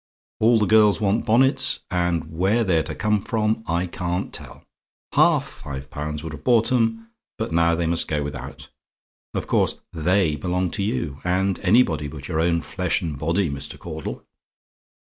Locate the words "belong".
10.37-10.71